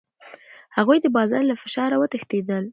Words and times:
هغوی 0.77 0.97
د 1.01 1.07
بازار 1.17 1.43
له 1.47 1.55
فشاره 1.63 1.95
وتښتېدل. 1.97 2.63